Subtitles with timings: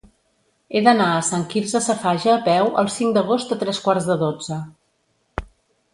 [0.75, 4.17] He d'anar a Sant Quirze Safaja a peu el cinc d'agost a tres quarts de
[4.27, 4.59] dotze.